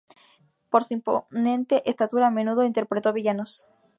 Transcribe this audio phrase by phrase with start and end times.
[0.71, 3.67] Por su imponente estatura, a menudo interpretó villanos.